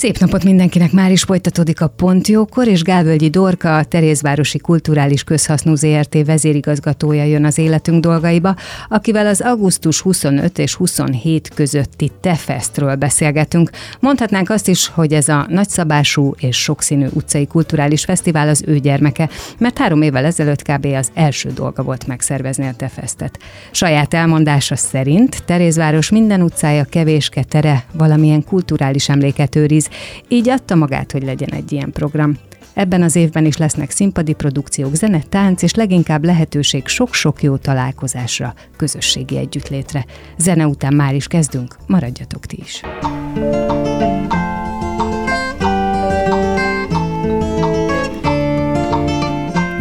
[0.00, 5.74] Szép napot mindenkinek, már is folytatódik a Pontjókor, és Gávölgyi Dorka, a Terézvárosi Kulturális Közhasznú
[5.74, 8.56] ZRT vezérigazgatója jön az életünk dolgaiba,
[8.88, 13.70] akivel az augusztus 25 és 27 közötti Tefestről beszélgetünk.
[13.98, 19.28] Mondhatnánk azt is, hogy ez a nagyszabású és sokszínű utcai kulturális fesztivál az ő gyermeke,
[19.58, 20.84] mert három évvel ezelőtt kb.
[20.86, 23.38] az első dolga volt megszervezni a Tefestet.
[23.70, 29.88] Saját elmondása szerint Terézváros minden utcája kevéske tere valamilyen kulturális emléket őriz,
[30.28, 32.36] így adta magát, hogy legyen egy ilyen program.
[32.74, 38.54] Ebben az évben is lesznek színpadi produkciók, zene, tánc és leginkább lehetőség sok-sok jó találkozásra,
[38.76, 40.04] közösségi együttlétre.
[40.38, 42.80] Zene után már is kezdünk, maradjatok ti is.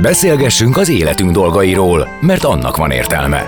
[0.01, 3.47] Beszélgessünk az életünk dolgairól, mert annak van értelme.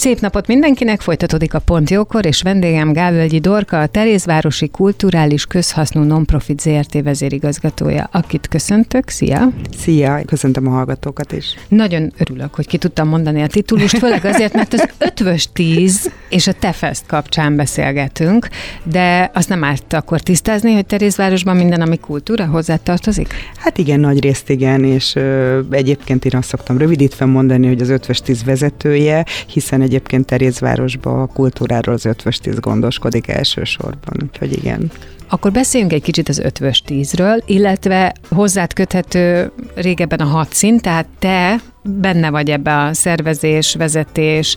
[0.00, 6.02] Szép napot mindenkinek, folytatódik a Pont Jókor, és vendégem Gávölgyi Dorka, a Terézvárosi Kulturális Közhasznú
[6.02, 9.08] Nonprofit ZRT vezérigazgatója, akit köszöntök.
[9.08, 9.48] Szia!
[9.78, 11.54] Szia, köszöntöm a hallgatókat is.
[11.68, 16.46] Nagyon örülök, hogy ki tudtam mondani a titulust, főleg azért, mert az ötvös tíz és
[16.46, 18.48] a Tefest kapcsán beszélgetünk,
[18.82, 23.34] de azt nem árt akkor tisztázni, hogy Terézvárosban minden, ami kultúra hozzá tartozik?
[23.56, 27.88] Hát igen, nagy részt igen, és ö, egyébként én azt szoktam rövidítve mondani, hogy az
[27.88, 34.90] ötvös tíz vezetője, hiszen egyébként Terézvárosban a kultúráról az ötvös tíz gondoskodik elsősorban, úgyhogy igen.
[35.28, 41.06] Akkor beszéljünk egy kicsit az ötvös tízről, illetve hozzád köthető régebben a hat szint, tehát
[41.18, 44.56] te benne vagy ebbe a szervezés, vezetés,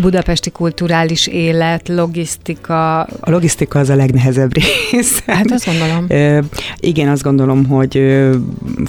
[0.00, 3.00] budapesti kulturális élet, logisztika.
[3.00, 5.22] A logisztika az a legnehezebb rész.
[5.26, 6.04] Hát azt gondolom.
[6.08, 6.42] E,
[6.80, 7.96] igen, azt gondolom, hogy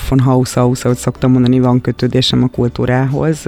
[0.09, 3.43] von Haus aus, ahogy szoktam mondani, van kötődésem a kultúrához.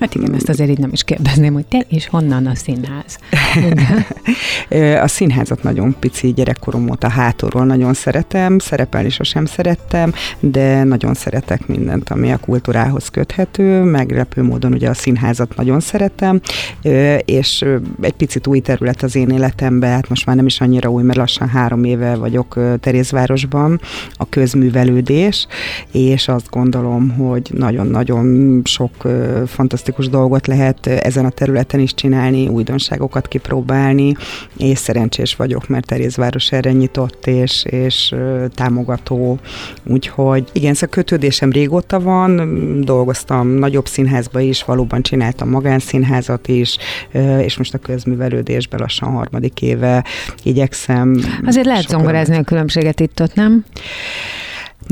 [0.00, 3.18] Hát igen, ezt azért így nem is kérdezném, hogy te és honnan a színház?
[5.04, 11.66] a színházat nagyon pici gyerekkorom óta hátulról nagyon szeretem, szerepelni sosem szerettem, de nagyon szeretek
[11.66, 16.40] mindent, ami a kultúrához köthet szerető, meglepő módon ugye a színházat nagyon szeretem,
[17.24, 17.64] és
[18.00, 21.18] egy picit új terület az én életemben, hát most már nem is annyira új, mert
[21.18, 23.80] lassan három éve vagyok Terézvárosban,
[24.16, 25.46] a közművelődés,
[25.92, 28.92] és azt gondolom, hogy nagyon-nagyon sok
[29.46, 34.16] fantasztikus dolgot lehet ezen a területen is csinálni, újdonságokat kipróbálni,
[34.56, 38.14] és szerencsés vagyok, mert Terézváros erre nyitott és, és
[38.54, 39.38] támogató,
[39.84, 42.40] úgyhogy igen, szóval kötődésem régóta van,
[42.84, 46.76] dolgoztam jártam nagyobb színházba is, valóban csináltam magánszínházat is,
[47.38, 50.04] és most a közművelődésben lassan harmadik éve
[50.42, 51.16] igyekszem.
[51.46, 53.64] Azért lehet zongorázni a különbséget itt-ott, nem?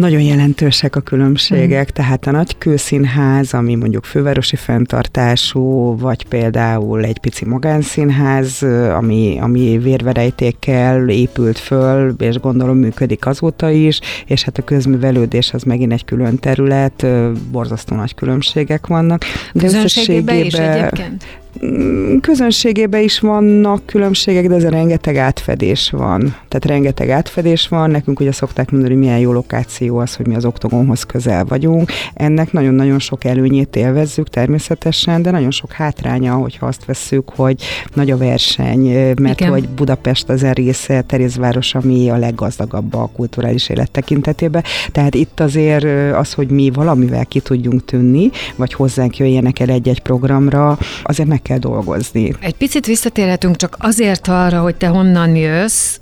[0.00, 1.94] Nagyon jelentősek a különbségek, mm.
[1.94, 8.62] tehát a nagy kőszínház, ami mondjuk fővárosi fenntartású, vagy például egy pici magánszínház,
[8.96, 15.62] ami, ami vérverejtékkel épült föl, és gondolom működik azóta is, és hát a közművelődés az
[15.62, 17.06] megint egy külön terület,
[17.50, 19.24] borzasztó nagy különbségek vannak.
[19.52, 21.24] De összességében is egyébként?
[21.64, 26.20] Mm, közönségében is vannak különbségek, de ez rengeteg átfedés van.
[26.20, 27.90] Tehát rengeteg átfedés van.
[27.90, 31.90] Nekünk ugye szokták mondani, hogy milyen jó lokáció az, hogy mi az oktogonhoz közel vagyunk.
[32.14, 37.62] Ennek nagyon-nagyon sok előnyét élvezzük természetesen, de nagyon sok hátránya, hogyha azt vesszük, hogy
[37.94, 39.52] nagy a verseny, mert Igen.
[39.52, 44.62] hogy Budapest az a része, Terézváros, ami a leggazdagabb a kulturális élet tekintetében.
[44.92, 50.00] Tehát itt azért az, hogy mi valamivel ki tudjunk tűnni, vagy hozzánk jöjjenek el egy-egy
[50.00, 52.34] programra, azért meg meg kell dolgozni.
[52.40, 55.98] Egy picit visszatérhetünk csak azért arra, hogy te honnan jössz,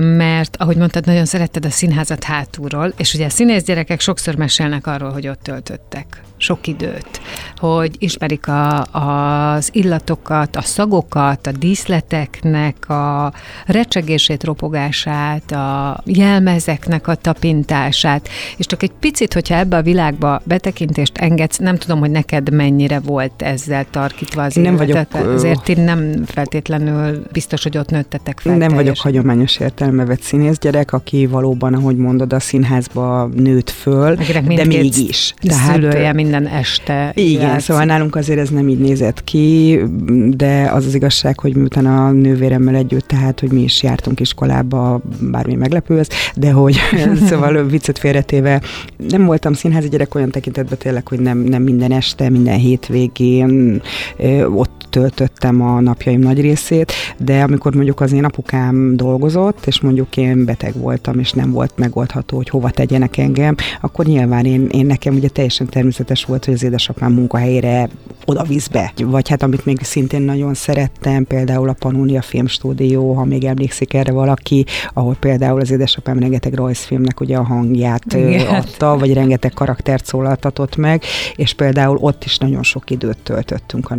[0.00, 4.86] mert ahogy mondtad, nagyon szeretted a színházat hátulról, és ugye a színész gyerekek sokszor mesélnek
[4.86, 7.20] arról, hogy ott töltöttek sok időt,
[7.56, 13.32] hogy ismerik a, az illatokat, a szagokat, a díszleteknek a
[13.66, 21.18] recsegését, ropogását, a jelmezeknek a tapintását, és csak egy picit, hogyha ebbe a világba betekintést
[21.18, 26.24] engedsz, nem tudom, hogy neked mennyire volt ezzel tarkítva az nem vagyok, azért én nem
[26.26, 28.52] feltétlenül biztos, hogy ott nőttetek fel.
[28.52, 28.84] Nem teljesen.
[28.84, 34.14] vagyok hagyományos értelme vett színész gyerek, aki valóban, ahogy mondod, a színházba nőtt föl,
[34.46, 35.34] de mégis.
[35.40, 37.12] Tehát, szülője minden este.
[37.14, 37.64] Igen, játsz.
[37.64, 39.80] szóval nálunk azért ez nem így nézett ki,
[40.30, 45.00] de az az igazság, hogy miután a nővéremmel együtt, tehát, hogy mi is jártunk iskolába,
[45.20, 46.76] bármi meglepő ez, de hogy
[47.28, 48.60] szóval viccet félretéve,
[49.08, 53.82] nem voltam színházi gyerek olyan tekintetben tényleg, hogy nem, nem minden este, minden hétvégén
[54.54, 60.16] ott töltöttem a napjaim nagy részét, de amikor mondjuk az én apukám dolgozott, és mondjuk
[60.16, 64.86] én beteg voltam, és nem volt megoldható, hogy hova tegyenek engem, akkor nyilván én, én
[64.86, 67.88] nekem ugye teljesen természetes volt, hogy az édesapám munkahelyére
[68.26, 68.92] oda visz be.
[69.04, 74.12] Vagy hát amit még szintén nagyon szerettem, például a Pannonia Filmstúdió, ha még emlékszik erre
[74.12, 78.46] valaki, ahol például az édesapám rengeteg rajzfilmnek ugye a hangját Igen.
[78.46, 81.02] adta, vagy rengeteg karaktert szólaltatott meg,
[81.36, 83.94] és például ott is nagyon sok időt töltöttünk a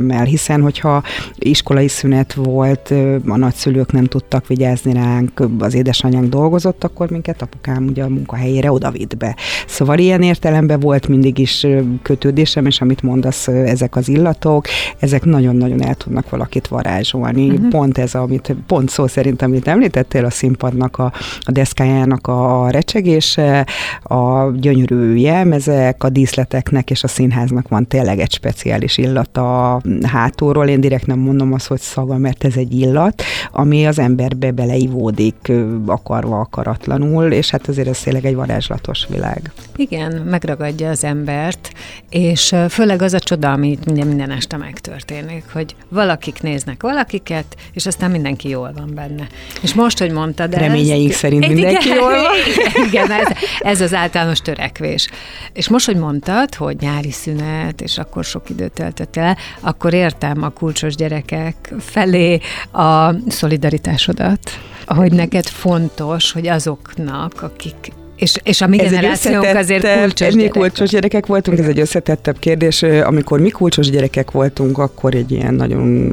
[0.00, 1.02] nővéremmel, hiszen hogyha
[1.38, 2.94] iskolai szünet volt,
[3.26, 8.72] a nagyszülők nem tudtak vigyázni ránk, az édesanyánk dolgozott, akkor minket apukám ugye a munkahelyére
[8.72, 9.36] odavitt be.
[9.66, 11.66] Szóval ilyen értelemben volt mindig is
[12.02, 14.66] kötődésem, és amit mondasz, ezek az illatok,
[14.98, 17.48] ezek nagyon-nagyon el tudnak valakit varázsolni.
[17.48, 17.68] Uh-huh.
[17.68, 23.66] Pont ez, amit, pont szó szerint, amit említettél, a színpadnak, a, a deszkájának a recsegése,
[24.02, 30.68] a gyönyörű jelmezek, a díszleteknek és a színháznak van tényleg egy speciális illata hátulról.
[30.68, 33.22] Én direkt nem mondom azt, hogy szaga, mert ez egy illat,
[33.52, 35.52] ami az emberbe beleivódik
[35.86, 39.52] akarva, akaratlanul, és hát azért ez tényleg egy varázslatos világ.
[39.76, 41.72] Igen, megragadja az embert,
[42.10, 48.10] és főleg az a csoda, ami minden, este megtörténik, hogy valakik néznek valakiket, és aztán
[48.10, 49.26] mindenki jól van benne.
[49.62, 52.84] És most, hogy mondtad Reményeik ezt, szerint mindenki igen, jól van.
[52.86, 53.26] Igen, ez,
[53.58, 55.08] ez az általános törekvés.
[55.52, 59.36] És most, hogy mondtad, hogy nyári szünet, és akkor sok időt töltött el,
[59.80, 62.40] akkor értem a kulcsos gyerekek felé
[62.72, 64.50] a szolidaritásodat,
[64.86, 70.48] hogy neked fontos, hogy azoknak, akik és, és a mi ez generációnk azért kulcsos Mi
[70.48, 72.82] kulcsos gyerekek voltunk, ez egy összetettebb kérdés.
[72.82, 76.12] Amikor mi kulcsos gyerekek voltunk, akkor egy ilyen nagyon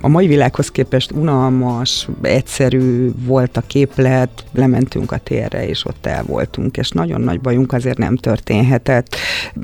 [0.00, 6.22] a mai világhoz képest unalmas, egyszerű volt a képlet, lementünk a térre, és ott el
[6.26, 9.16] voltunk, és nagyon nagy bajunk azért nem történhetett.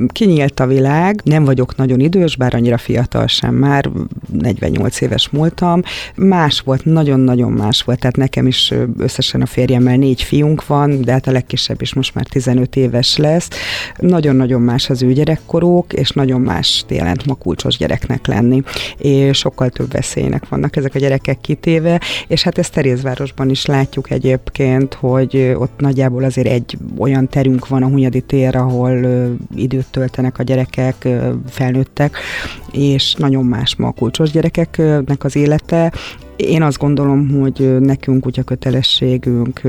[0.08, 3.54] Kinyílt a világ, nem vagyok nagyon idős, bár annyira fiatal sem.
[3.54, 3.90] Már,
[4.32, 5.82] 48 éves múltam.
[6.14, 11.12] Más volt, nagyon-nagyon más volt, tehát nekem is összesen a férjemmel négy fiunk van, de
[11.12, 13.48] hát a legkisebb legkisebb is most már 15 éves lesz.
[13.96, 18.62] Nagyon-nagyon más az ő gyerekkoruk, és nagyon más jelent ma kulcsos gyereknek lenni.
[18.98, 24.10] És sokkal több veszélynek vannak ezek a gyerekek kitéve, és hát ezt Terézvárosban is látjuk
[24.10, 29.06] egyébként, hogy ott nagyjából azért egy olyan terünk van a Hunyadi tér, ahol
[29.54, 31.08] időt töltenek a gyerekek,
[31.48, 32.16] felnőttek,
[32.72, 35.92] és nagyon más ma a kulcsos gyerekeknek az élete,
[36.38, 39.60] én azt gondolom, hogy nekünk úgy a kötelességünk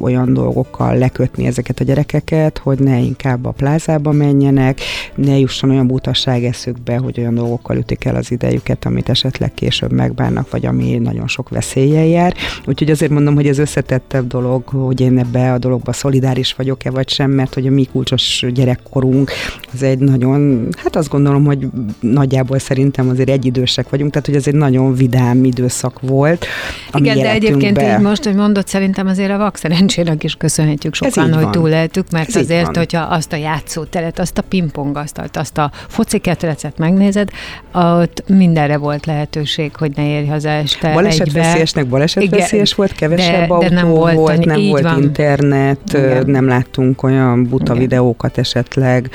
[0.00, 4.80] olyan dolgokkal lekötni ezeket a gyerekeket, hogy ne inkább a plázába menjenek,
[5.14, 9.92] ne jusson olyan butasság eszükbe, hogy olyan dolgokkal ütik el az idejüket, amit esetleg később
[9.92, 12.34] megbánnak, vagy ami nagyon sok veszélye jár.
[12.66, 17.08] Úgyhogy azért mondom, hogy ez összetettebb dolog, hogy én ebbe a dologba szolidáris vagyok-e vagy
[17.08, 19.30] sem, mert hogy a mi kulcsos gyerekkorunk
[19.72, 21.68] az egy nagyon, hát azt gondolom, hogy
[22.00, 26.46] nagyjából szerintem azért egyidősek vagyunk, tehát hogy ez egy nagyon vidám időszak volt, volt.
[26.92, 31.32] Igen, de egyébként így most, hogy mondod, szerintem azért a vak szerencsének is köszönhetjük sokan,
[31.32, 36.18] hogy túléltük, mert Ez azért, hogyha azt a játszóteret, azt a pingpongasztalt, azt a foci
[36.18, 37.28] ketrecet megnézed,
[37.72, 43.68] ott mindenre volt lehetőség, hogy ne érj haza este Balesetveszélyesnek balesetveszélyes volt, kevesebb de, autó
[43.68, 45.02] de nem volt, volt nem volt van.
[45.02, 46.24] internet, Igen.
[46.26, 47.78] nem láttunk olyan buta Igen.
[47.78, 49.10] videókat esetleg,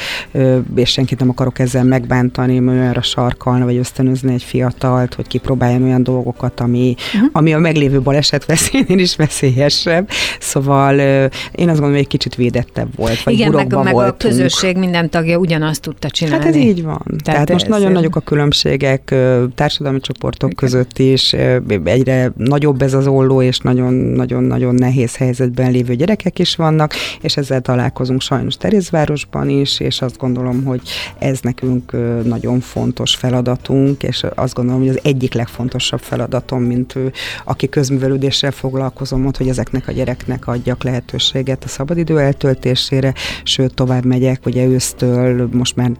[0.75, 6.03] és senkit nem akarok ezzel megbántani, olyanra sarkalni, vagy ösztönözni egy fiatalt, hogy kipróbáljon olyan
[6.03, 7.29] dolgokat, ami ami, uh-huh.
[7.33, 10.09] ami a meglévő baleset veszélynél is veszélyesebb.
[10.39, 14.77] Szóval én azt gondolom, hogy egy kicsit védettebb volt, vagy Igen, meg, meg a közösség
[14.77, 16.45] minden tagja ugyanazt tudta csinálni.
[16.45, 17.03] Hát ez így van.
[17.05, 19.15] Tehát, Tehát most nagyon nagyok a különbségek
[19.55, 21.35] társadalmi csoportok között is,
[21.83, 27.61] egyre nagyobb ez az olló, és nagyon-nagyon-nagyon nehéz helyzetben lévő gyerekek is vannak, és ezzel
[27.61, 30.81] találkozunk sajnos Terézvárosban is, és azt gondolom, hogy
[31.17, 31.91] ez nekünk
[32.23, 37.11] nagyon fontos feladatunk, és azt gondolom, hogy az egyik legfontosabb feladatom, mint ő,
[37.45, 44.05] aki közművelődéssel foglalkozom ott, hogy ezeknek a gyereknek adjak lehetőséget a szabadidő eltöltésére, sőt tovább
[44.05, 45.91] megyek, ugye ősztől, most már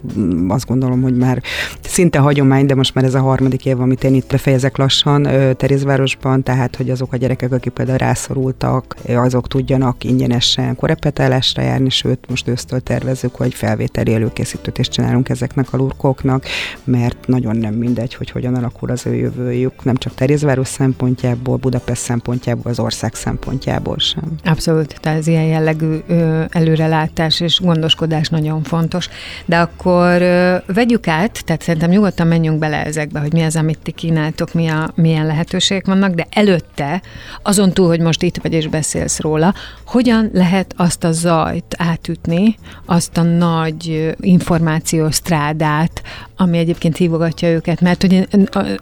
[0.48, 1.42] azt gondolom, hogy már
[1.82, 6.44] szinte hagyomány, de most már ez a harmadik év, amit én itt befejezek lassan Terézvárosban,
[6.44, 12.48] tehát hogy azok a gyerekek, akik például rászorultak, azok tudjanak ingyenesen korepetálásra járni, sőt most
[12.48, 16.46] ősztől tervezünk, hogy felvételi előkészítőt is csinálunk ezeknek a lurkoknak,
[16.84, 22.01] mert nagyon nem mindegy, hogy hogyan alakul az ő jövőjük, nem csak Terézváros szempontjából, Budapest
[22.01, 24.24] szempontjából, az ország szempontjából sem.
[24.44, 29.10] Abszolút, tehát ez ilyen jellegű ö, előrelátás és gondoskodás nagyon fontos.
[29.46, 33.80] De akkor ö, vegyük át, tehát szerintem nyugodtan menjünk bele ezekbe, hogy mi az, amit
[33.80, 37.01] ti kínáltok, mi a, milyen lehetőségek vannak, de előtte,
[37.44, 39.54] azon túl, hogy most itt vagy és beszélsz róla,
[39.86, 46.01] hogyan lehet azt a zajt átütni, azt a nagy információs strádát,
[46.42, 48.28] ami egyébként hívogatja őket, mert hogy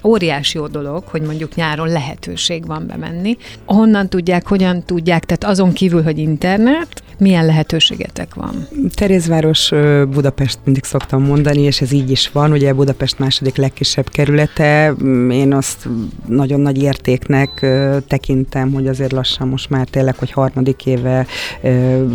[0.03, 3.37] óriási jó dolog, hogy mondjuk nyáron lehetőség van bemenni.
[3.65, 8.67] Honnan tudják, hogyan tudják, tehát azon kívül, hogy internet, milyen lehetőségetek van?
[8.93, 9.69] Terézváros
[10.09, 12.51] Budapest mindig szoktam mondani, és ez így is van.
[12.51, 14.93] Ugye Budapest második legkisebb kerülete.
[15.31, 15.87] Én azt
[16.27, 17.65] nagyon nagy értéknek
[18.07, 21.25] tekintem, hogy azért lassan most már tényleg, hogy harmadik éve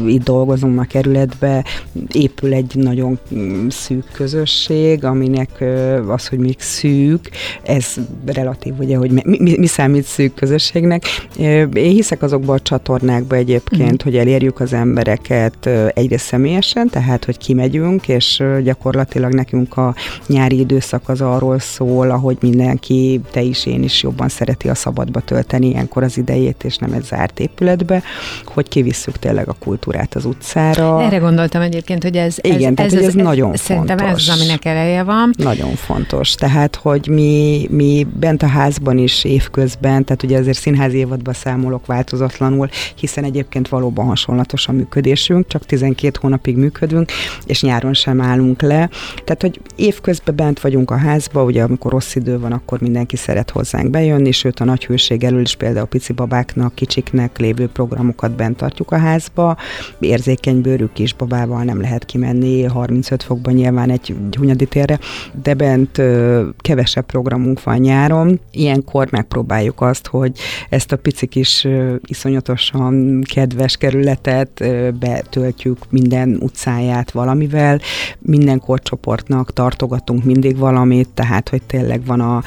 [0.07, 1.65] itt dolgozom a kerületbe,
[2.13, 5.65] épül egy nagyon mm, szűk közösség, aminek
[6.09, 7.31] az, hogy még szűk,
[7.63, 7.95] ez
[8.27, 11.03] relatív, ugye, hogy mi, mi, mi számít szűk közösségnek.
[11.37, 14.05] Én hiszek azokban a csatornákba egyébként, mm.
[14.05, 19.95] hogy elérjük az ember embereket egyre személyesen, tehát hogy kimegyünk, és gyakorlatilag nekünk a
[20.27, 25.21] nyári időszak az arról szól, ahogy mindenki, te is, én is jobban szereti a szabadba
[25.21, 28.03] tölteni ilyenkor az idejét, és nem egy zárt épületbe,
[28.45, 31.03] hogy kivisszük tényleg a kultúrát az utcára.
[31.03, 34.29] Erre gondoltam egyébként, hogy ez, Igen, ez, tehát, ez, ez, ez ez nagyon szerintem fontos.
[34.29, 35.31] ez az, aminek ereje van.
[35.37, 36.35] Nagyon fontos.
[36.35, 41.87] Tehát, hogy mi, mi bent a házban is évközben, tehát ugye azért színházi évadban számolok
[41.87, 47.13] változatlanul, hiszen egyébként valóban hasonlatos a működésünk, csak 12 hónapig működünk,
[47.47, 48.91] és nyáron sem állunk le.
[49.25, 53.51] Tehát, hogy évközben bent vagyunk a házba, ugye amikor rossz idő van, akkor mindenki szeret
[53.51, 58.57] hozzánk bejönni, sőt a nagy hőség elől is például pici babáknak, kicsiknek lévő programokat bent
[58.57, 59.57] tartjuk a házba.
[60.01, 64.99] Érzékeny bőrű kis babával nem lehet kimenni, 35 fokban nyilván egy Hunyadi térre,
[65.43, 68.41] de bent ö, kevesebb programunk van nyáron.
[68.51, 70.33] Ilyenkor megpróbáljuk azt, hogy
[70.69, 74.61] ezt a pici kis ö, iszonyatosan kedves kerületet
[74.99, 77.81] betöltjük minden utcáját valamivel,
[78.19, 82.43] minden korcsoportnak tartogatunk mindig valamit, tehát hogy tényleg van a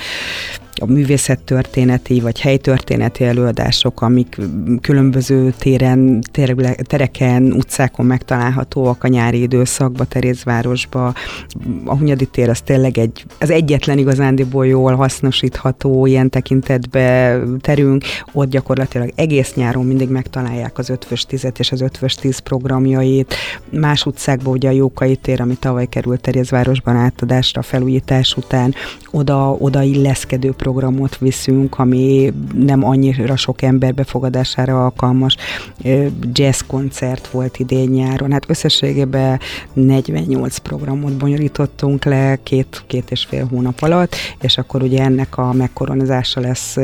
[0.80, 4.38] a művészettörténeti vagy helytörténeti előadások, amik
[4.82, 6.22] különböző téren,
[6.82, 11.14] tereken, utcákon megtalálhatóak a nyári időszakban, Terézvárosba.
[11.86, 18.04] A Hunyadi tér az tényleg egy, az egyetlen igazándiból jól hasznosítható ilyen tekintetbe terünk.
[18.32, 23.36] Ott gyakorlatilag egész nyáron mindig megtalálják az ötvös tizet és az ötvös tíz programjait.
[23.70, 28.74] Más utcákban ugye a Jókai tér, ami tavaly került Terézvárosban átadásra felújítás után,
[29.12, 35.36] oda, oda illeszkedő programot viszünk, ami nem annyira sok ember befogadására alkalmas.
[36.32, 38.32] Jazz koncert volt idén nyáron.
[38.32, 39.40] Hát összességében
[39.74, 45.54] 48 programot bonyolítottunk le két, két és fél hónap alatt, és akkor ugye ennek a
[45.54, 46.76] megkoronázása lesz,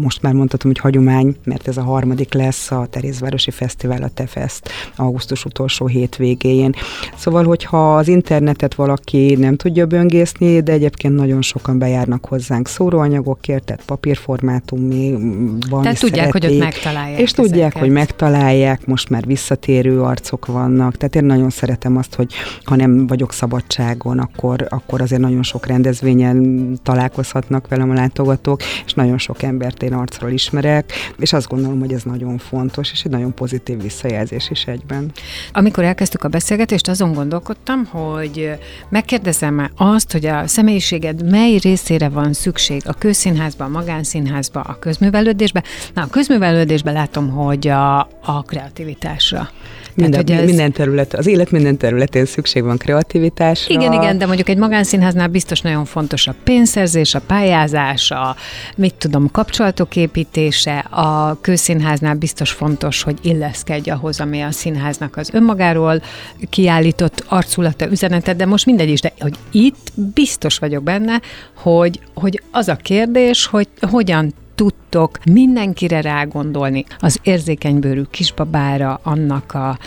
[0.00, 4.68] most már mondhatom, hogy hagyomány, mert ez a harmadik lesz a Terézvárosi Fesztivál, a Tefest,
[4.96, 6.74] augusztus utolsó hétvégéjén.
[7.16, 13.31] Szóval, hogyha az internetet valaki nem tudja böngészni, de egyébként nagyon sokan bejárnak hozzánk szóróanyagok,
[13.32, 17.18] anyagokért, tehát papírformátumban Tehát tudják, szeretik, hogy ott megtalálják.
[17.18, 17.44] És ezeket.
[17.44, 22.32] tudják, hogy megtalálják, most már visszatérő arcok vannak, tehát én nagyon szeretem azt, hogy
[22.64, 28.92] ha nem vagyok szabadságon, akkor, akkor azért nagyon sok rendezvényen találkozhatnak velem a látogatók, és
[28.92, 33.10] nagyon sok embert én arcról ismerek, és azt gondolom, hogy ez nagyon fontos, és egy
[33.10, 35.12] nagyon pozitív visszajelzés is egyben.
[35.52, 38.50] Amikor elkezdtük a beszélgetést, azon gondolkodtam, hogy
[38.88, 44.78] megkérdezem azt, hogy a személyiséged mely részére van szükség a köz közszínházba, a magánszínházba, a
[44.78, 45.62] közművelődésbe.
[45.94, 49.50] Na, a közművelődésbe látom, hogy a, a kreativitásra.
[49.94, 50.44] Minden, ez...
[50.44, 53.74] minden terület, az élet minden területén szükség van kreativitásra.
[53.74, 58.36] Igen, igen, de mondjuk egy magánszínháznál biztos nagyon fontos a pénzszerzés, a pályázás, a
[58.76, 65.30] mit tudom, kapcsolatok építése, a közszínháznál biztos fontos, hogy illeszkedj ahhoz, ami a színháznak az
[65.32, 66.02] önmagáról
[66.50, 71.20] kiállított arculata, üzenete, de most mindegy is, de hogy itt biztos vagyok benne,
[71.54, 79.78] hogy, hogy az a kérdés, hogy hogyan tudtok mindenkire rágondolni, az érzékenybőrű kisbabára, annak a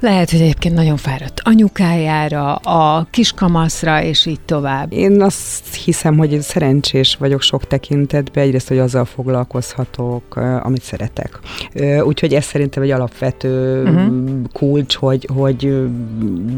[0.00, 4.92] lehet, hogy egyébként nagyon fáradt anyukájára, a kiskamaszra, és így tovább.
[4.92, 11.38] Én azt hiszem, hogy szerencsés vagyok sok tekintetben, egyrészt, hogy azzal foglalkozhatok, amit szeretek.
[12.02, 14.12] Úgyhogy ez szerintem egy alapvető uh-huh.
[14.52, 15.88] kulcs, hogy, hogy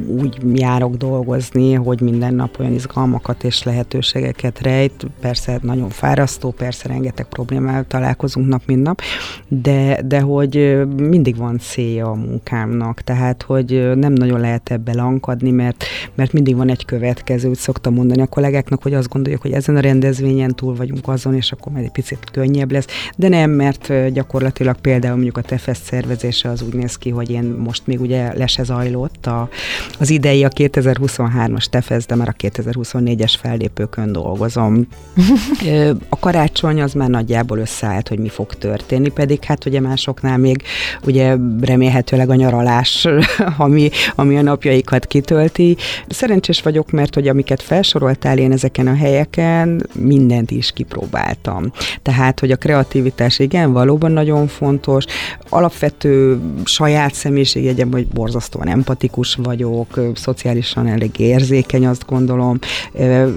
[0.06, 5.06] úgy járok dolgozni, hogy minden nap olyan izgalmakat és lehetőségeket rejt.
[5.20, 9.00] Persze nagyon fárasztó, persze rengeteg problémával találkozunk nap, mint nap,
[9.48, 14.94] de, de hogy mindig van célja a munkámnak, tehát tehát hogy nem nagyon lehet ebbe
[14.94, 15.84] lankadni, mert,
[16.14, 19.76] mert mindig van egy következő, úgy szoktam mondani a kollégáknak, hogy azt gondoljuk, hogy ezen
[19.76, 24.12] a rendezvényen túl vagyunk azon, és akkor majd egy picit könnyebb lesz, de nem, mert
[24.12, 28.32] gyakorlatilag például mondjuk a TEFESZ szervezése az úgy néz ki, hogy én most még ugye
[28.36, 29.48] le se zajlott a,
[29.98, 34.86] az idei a 2023-as TEFESZ, de már a 2024-es fellépőkön dolgozom.
[36.08, 40.62] a karácsony az már nagyjából összeállt, hogy mi fog történni, pedig hát ugye másoknál még
[41.04, 43.08] ugye remélhetőleg a nyaralás
[43.56, 45.76] ami, ami a napjaikat kitölti.
[46.08, 51.72] Szerencsés vagyok, mert hogy amiket felsoroltál én ezeken a helyeken, mindent is kipróbáltam.
[52.02, 55.04] Tehát, hogy a kreativitás igen, valóban nagyon fontos.
[55.48, 62.58] Alapvető saját személyiségjegyem, hogy borzasztóan empatikus vagyok, szociálisan elég érzékeny, azt gondolom,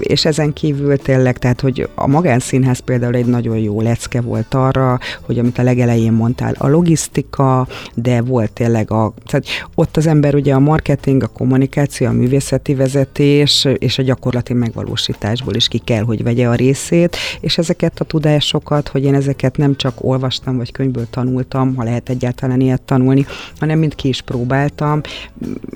[0.00, 4.98] és ezen kívül tényleg, tehát, hogy a magánszínház például egy nagyon jó lecke volt arra,
[5.20, 10.34] hogy amit a legelején mondtál, a logisztika, de volt tényleg a, tehát ott az ember
[10.34, 16.02] ugye a marketing, a kommunikáció, a művészeti vezetés és a gyakorlati megvalósításból is ki kell,
[16.02, 20.72] hogy vegye a részét, és ezeket a tudásokat, hogy én ezeket nem csak olvastam, vagy
[20.72, 23.26] könyvből tanultam, ha lehet egyáltalán ilyet tanulni,
[23.58, 25.00] hanem mind ki is próbáltam.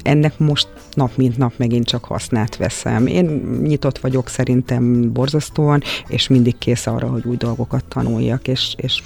[0.03, 3.07] Ennek most nap mint nap megint csak hasznát veszem.
[3.07, 3.25] Én
[3.63, 9.03] nyitott vagyok szerintem borzasztóan, és mindig kész arra, hogy új dolgokat tanuljak, és, és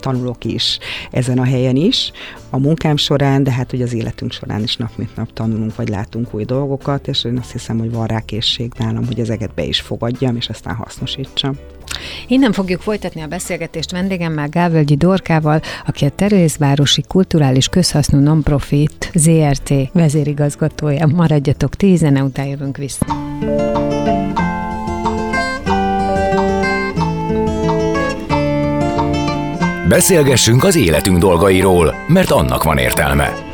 [0.00, 0.78] tanulok is
[1.10, 2.12] ezen a helyen is,
[2.50, 5.88] a munkám során, de hát ugye az életünk során is nap mint nap tanulunk, vagy
[5.88, 9.62] látunk új dolgokat, és én azt hiszem, hogy van rá készség nálam, hogy ezeket be
[9.62, 11.58] is fogadjam, és aztán hasznosítsam.
[12.26, 19.72] Innen fogjuk folytatni a beszélgetést vendégemmel Gávölgyi Dorkával, aki a Terézvárosi Kulturális Közhasznú Nonprofit ZRT
[19.92, 21.06] vezérigazgatója.
[21.06, 23.06] Maradjatok, tízene után jövünk vissza.
[29.88, 33.45] Beszélgessünk az életünk dolgairól, mert annak van értelme.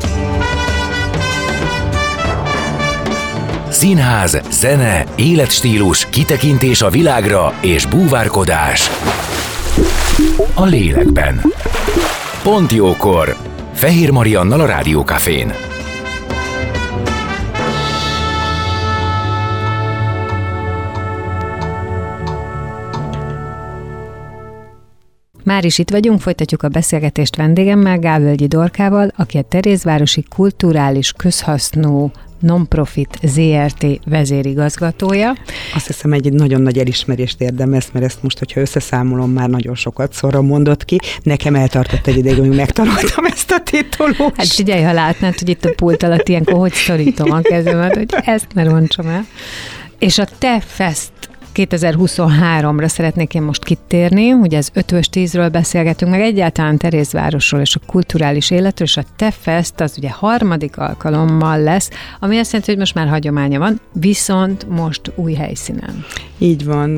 [3.82, 8.90] Színház, zene, életstílus, kitekintés a világra és búvárkodás.
[10.54, 11.40] A lélekben.
[12.42, 13.36] Pont jókor.
[13.72, 15.52] Fehér Mariannal a Rádiókafén.
[25.44, 32.10] Már is itt vagyunk, folytatjuk a beszélgetést vendégemmel, Gávölgyi Dorkával, aki a Terézvárosi Kulturális Közhasznú
[32.42, 35.34] Nonprofit ZRT vezérigazgatója.
[35.74, 40.12] Azt hiszem egy nagyon nagy elismerést érdemez, mert ezt most, hogyha összeszámolom, már nagyon sokat
[40.12, 40.98] szorra mondott ki.
[41.22, 44.36] Nekem eltartott egy ideig, amíg megtanultam ezt a titulust.
[44.36, 48.14] Hát figyelj, ha látnád, hogy itt a pult alatt ilyenkor hogy szorítom a kezemet, hogy
[48.24, 49.26] ezt ne roncsam el.
[49.98, 51.10] És a te fest
[51.54, 57.80] 2023-ra szeretnék én most kitérni, ugye ez 5 10-ről beszélgetünk, meg egyáltalán Terézvárosról és a
[57.86, 62.94] kulturális életről, és a TEFEST az ugye harmadik alkalommal lesz, ami azt jelenti, hogy most
[62.94, 66.04] már hagyománya van, viszont most új helyszínen.
[66.38, 66.90] Így van.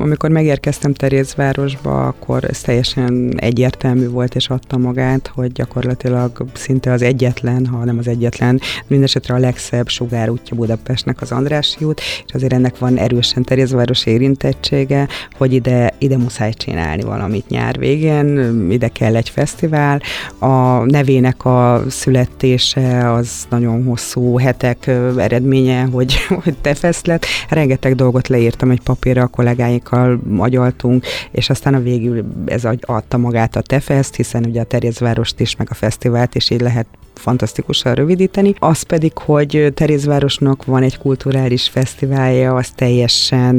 [0.00, 7.02] Amikor megérkeztem Terézvárosba, akkor ez teljesen egyértelmű volt, és adta magát, hogy gyakorlatilag szinte az
[7.02, 12.52] egyetlen, ha nem az egyetlen, mindesetre a legszebb sugárútja Budapestnek az Andrássy út, és azért
[12.52, 19.16] ennek van erősen Terézváros érintettsége, hogy ide, ide muszáj csinálni valamit nyár végén, ide kell
[19.16, 20.00] egy fesztivál.
[20.38, 27.26] A nevének a születése az nagyon hosszú hetek eredménye, hogy, hogy tefesz lett.
[27.48, 33.56] Rengeteg dolgot leírtam egy papírra a kollégáikkal agyaltunk, és aztán a végül ez adta magát
[33.56, 36.86] a Tefeszt, hiszen ugye a Terézvárost is, meg a fesztivált is így lehet
[37.18, 38.54] fantasztikusan rövidíteni.
[38.58, 43.56] Az pedig, hogy Terézvárosnak van egy kulturális fesztiválja, az teljesen,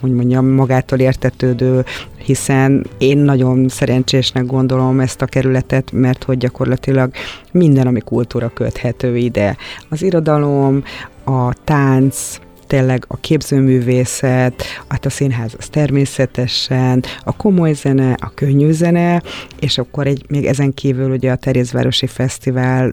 [0.00, 1.84] hogy mondjam, magától értetődő,
[2.16, 7.10] hiszen én nagyon szerencsésnek gondolom ezt a kerületet, mert hogy gyakorlatilag
[7.52, 9.56] minden, ami kultúra köthető ide.
[9.88, 10.82] Az irodalom,
[11.24, 12.38] a tánc,
[12.70, 19.22] tényleg a képzőművészet, hát a színház az természetesen, a komoly zene, a könnyű zene,
[19.60, 22.92] és akkor egy, még ezen kívül ugye a Terézvárosi Fesztivál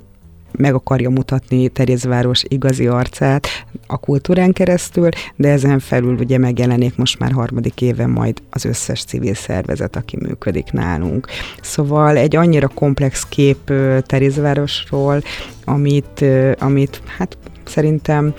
[0.51, 3.47] meg akarja mutatni Terézváros igazi arcát
[3.87, 9.03] a kultúrán keresztül, de ezen felül ugye megjelenik most már harmadik éve majd az összes
[9.03, 11.27] civil szervezet, aki működik nálunk.
[11.61, 13.73] Szóval egy annyira komplex kép
[14.05, 15.21] Terézvárosról,
[15.65, 16.25] amit,
[16.59, 17.37] amit hát
[17.67, 18.33] szerintem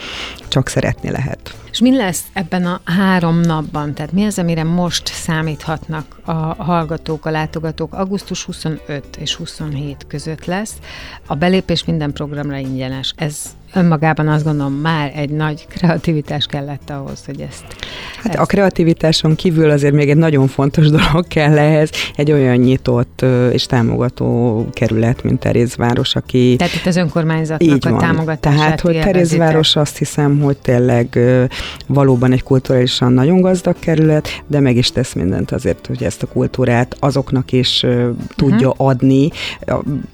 [0.49, 1.55] csak szeretni lehet.
[1.71, 3.95] És mi lesz ebben a három napban?
[3.95, 7.95] Tehát mi az, amire most számíthatnak a hallgatók, a látogatók?
[7.95, 10.75] Augusztus 25 és 27 között lesz.
[11.27, 13.13] A belépés minden programra ingyenes.
[13.17, 17.65] Ez önmagában azt gondolom már egy nagy kreativitás kellett ahhoz, hogy ezt...
[18.17, 18.39] Hát ezt...
[18.39, 23.67] a kreativitáson kívül azért még egy nagyon fontos dolog kell ehhez, egy olyan nyitott és
[23.67, 26.55] támogató kerület, mint Terézváros, aki...
[26.59, 27.95] Tehát itt az önkormányzatnak így van.
[27.95, 31.19] a támogatását Tehát, hogy Terézváros azt hiszem, hogy tényleg
[31.87, 36.27] valóban egy kulturálisan nagyon gazdag kerület, de meg is tesz mindent azért, hogy ezt a
[36.27, 37.87] kultúrát azoknak is
[38.37, 38.89] tudja uh-huh.
[38.89, 39.31] adni.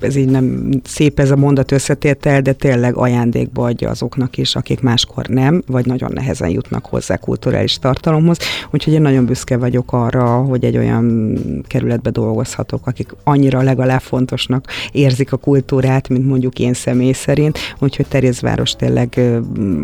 [0.00, 4.56] Ez így nem szép ez a mondat összetétel, de tényleg ajándék ajándékba adja azoknak is,
[4.56, 8.38] akik máskor nem, vagy nagyon nehezen jutnak hozzá kulturális tartalomhoz.
[8.70, 11.28] Úgyhogy én nagyon büszke vagyok arra, hogy egy olyan
[11.66, 17.58] kerületbe dolgozhatok, akik annyira legalább fontosnak érzik a kultúrát, mint mondjuk én személy szerint.
[17.78, 19.20] Úgyhogy Terézváros tényleg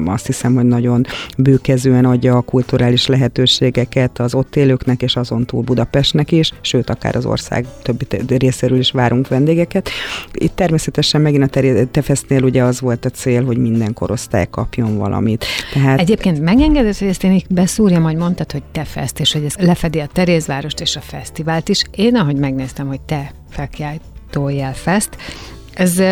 [0.06, 1.06] azt hiszem, hogy nagyon
[1.38, 7.16] bőkezően adja a kulturális lehetőségeket az ott élőknek, és azon túl Budapestnek is, sőt, akár
[7.16, 9.88] az ország többi részéről is várunk vendégeket.
[10.32, 15.44] Itt természetesen megint a Tefesznél ugye az volt a cél, hogy minden korosztály kapjon valamit.
[15.72, 15.98] Tehát...
[15.98, 19.54] Egyébként megengedett, hogy ezt én így beszúrjam, hogy mondtad, hogy te fest, és hogy ez
[19.54, 21.82] lefedi a Terézvárost és a fesztivált is.
[21.90, 25.08] Én, ahogy megnéztem, hogy te felkiáltójál fest,
[25.74, 26.02] ez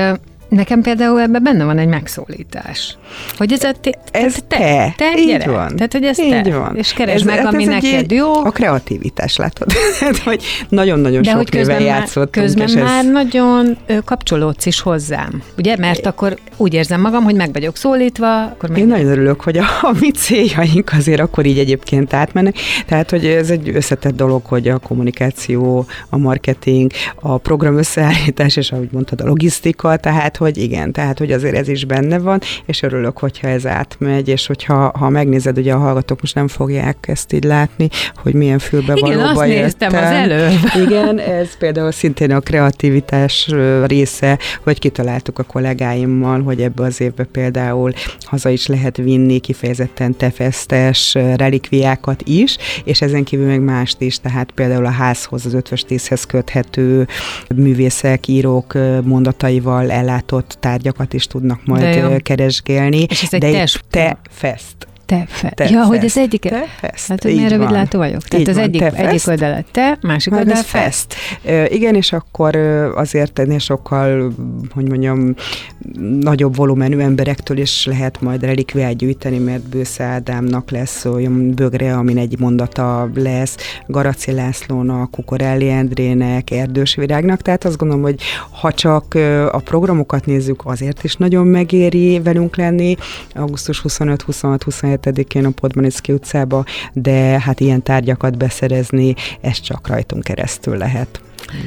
[0.49, 2.97] Nekem például ebben benne van egy megszólítás.
[3.37, 5.51] Hogy ez a te, ez te, te, te így gyere.
[5.51, 5.77] van.
[5.77, 6.59] Tehát, hogy ez így te.
[6.59, 6.77] van.
[6.77, 8.35] És keresd meg, hát ami ez neked jó.
[8.35, 9.73] A kreativitás, látod?
[10.25, 12.45] hogy nagyon-nagyon De sok hogy közben játszottunk.
[12.45, 13.11] Közben és már ez...
[13.11, 15.43] nagyon kapcsolódsz is hozzám.
[15.59, 15.77] Ugye?
[15.77, 18.43] Mert akkor úgy érzem magam, hogy meg vagyok szólítva.
[18.43, 18.79] Akkor meg...
[18.79, 22.57] Én nagyon örülök, hogy a, a mi céljaink azért akkor így egyébként átmennek.
[22.87, 28.73] Tehát, hogy ez egy összetett dolog, hogy a kommunikáció, a marketing, a program összeállítás, és
[28.73, 32.83] ahogy mondtad, a logisztika, tehát hogy igen, tehát hogy azért ez is benne van, és
[32.83, 37.33] örülök, hogyha ez átmegy, és hogyha ha megnézed, ugye a hallgatók most nem fogják ezt
[37.33, 37.89] így látni,
[38.23, 39.63] hogy milyen fülbevalóba Igen, azt jöttem.
[39.63, 40.49] néztem az elő.
[40.87, 43.49] Igen, ez például szintén a kreativitás
[43.87, 50.17] része, hogy kitaláltuk a kollégáimmal, hogy ebbe az évbe például haza is lehet vinni kifejezetten
[50.17, 55.83] tefesztes relikviákat is, és ezen kívül meg mást is, tehát például a házhoz, az ötvös
[55.83, 57.07] tízhez köthető
[57.55, 58.73] művészek, írók
[59.05, 63.07] mondataival ellát gyártott tárgyakat is tudnak majd keresgélni.
[63.09, 65.49] És ez egy de te fest te, fe.
[65.51, 65.89] te Ja, fest.
[65.89, 66.41] hogy az egyik.
[66.41, 67.09] Te fest.
[67.09, 68.23] Hát, hogy milyen rövidlátó vagyok.
[68.23, 70.67] Tehát Így az van, egyik, te egyik oldal te, másik oldal fest.
[70.69, 71.15] fest.
[71.45, 72.57] Uh, igen, és akkor
[72.95, 74.33] azért ennél sokkal,
[74.75, 75.35] hogy mondjam,
[76.21, 82.19] nagyobb volumenű emberektől is lehet majd relikviát gyűjteni, mert Bősze Ádámnak lesz olyan bögre, amin
[82.19, 88.21] egy mondata lesz, Garaci Lászlónak, Kukorelli Endrének, Erdős Virágnak, tehát azt gondolom, hogy
[88.61, 89.15] ha csak
[89.51, 92.97] a programokat nézzük, azért is nagyon megéri velünk lenni,
[93.35, 99.87] augusztus 25, 26, 27 27-én a Podmanicki utcába, de hát ilyen tárgyakat beszerezni, ez csak
[99.89, 101.21] rajtunk keresztül lehet.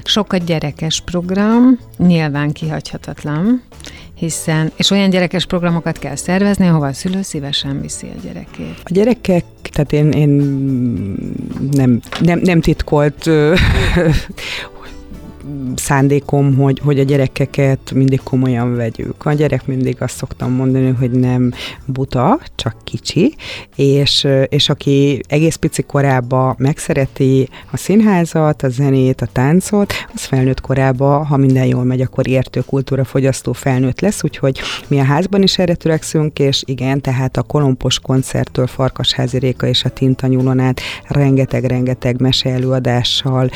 [0.03, 3.61] Sok a gyerekes program, nyilván kihagyhatatlan,
[4.15, 8.75] hiszen, és olyan gyerekes programokat kell szervezni, ahova a szülő szívesen viszi a gyerekét.
[8.83, 10.29] A gyerekek, tehát én, én
[11.71, 13.29] nem, nem, nem titkolt
[15.75, 19.25] szándékom, hogy, hogy a gyerekeket mindig komolyan vegyük.
[19.25, 21.53] A gyerek mindig azt szoktam mondani, hogy nem
[21.85, 23.35] buta, csak kicsi,
[23.75, 30.61] és, és aki egész pici korában megszereti a színházat, a zenét, a táncot, az felnőtt
[30.61, 35.41] korában, ha minden jól megy, akkor értő kultúra fogyasztó felnőtt lesz, úgyhogy mi a házban
[35.41, 40.81] is erre törekszünk, és igen, tehát a Kolompos koncerttől Farkasházi Réka és a Tinta át
[41.07, 43.49] rengeteg-rengeteg mese előadással,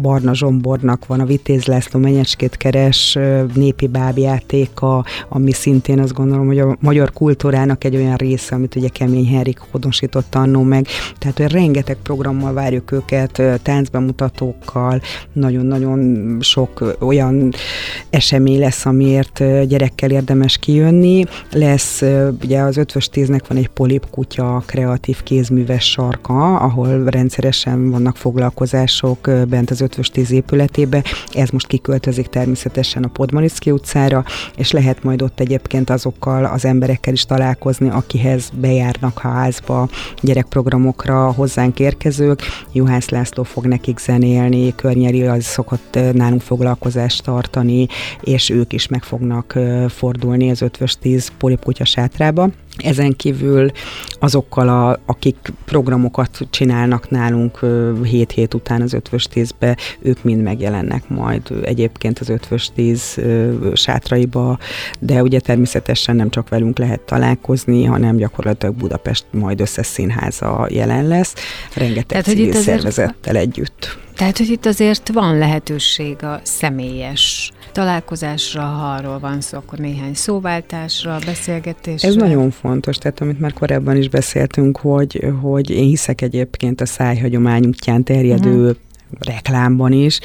[0.00, 3.18] Barna Zsombo Zombornak van a Vitéz László Menyecskét keres
[3.54, 8.88] népi bábjátéka, ami szintén azt gondolom, hogy a magyar kultúrának egy olyan része, amit ugye
[8.88, 10.86] Kemény Henrik honosított annó meg.
[11.18, 15.00] Tehát, hogy rengeteg programmal várjuk őket, táncbemutatókkal,
[15.32, 17.52] nagyon-nagyon sok olyan
[18.10, 21.24] esemény lesz, amiért gyerekkel érdemes kijönni.
[21.52, 22.02] Lesz,
[22.42, 29.30] ugye az ötvös tíznek van egy polip kutya kreatív kézműves sarka, ahol rendszeresen vannak foglalkozások
[29.48, 30.30] bent az ötvös tíz
[30.76, 31.02] épületébe.
[31.32, 34.24] Ez most kiköltözik természetesen a Podmaniszki utcára,
[34.56, 39.88] és lehet majd ott egyébként azokkal az emberekkel is találkozni, akihez bejárnak házba
[40.20, 42.42] gyerekprogramokra hozzánk érkezők.
[42.72, 47.86] Juhász László fog nekik zenélni, Környeri az szokott nálunk foglalkozást tartani,
[48.20, 49.58] és ők is meg fognak
[49.88, 52.48] fordulni az ötvös tíz polipkutya sátrába.
[52.76, 53.70] Ezen kívül
[54.18, 57.60] azokkal, a, akik programokat csinálnak nálunk
[58.02, 63.20] 7 hét után az ötvös tízbe, ők mind megjelennek majd egyébként az ötvös tíz
[63.72, 64.58] sátraiba,
[64.98, 71.06] de ugye természetesen nem csak velünk lehet találkozni, hanem gyakorlatilag Budapest majd összes színháza jelen
[71.06, 71.34] lesz,
[71.74, 74.04] rengeteg Tehát, civil szervezettel együtt.
[74.16, 80.14] Tehát, hogy itt azért van lehetőség a személyes találkozásra, ha arról van szó, akkor néhány
[80.14, 82.08] szóváltásra, beszélgetésre.
[82.08, 86.86] Ez nagyon fontos, tehát amit már korábban is beszéltünk, hogy, hogy én hiszek egyébként a
[86.86, 88.76] szájhagyomány útján terjedő uh-huh
[89.20, 90.18] reklámban is,